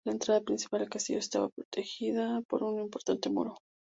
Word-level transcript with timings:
La 0.03 0.13
entrada 0.13 0.41
principal 0.41 0.81
al 0.81 0.89
castillo 0.89 1.19
estaba 1.19 1.47
protegida 1.49 2.41
por 2.49 2.63
un 2.63 2.79
importante 2.79 3.29
muro. 3.29 3.57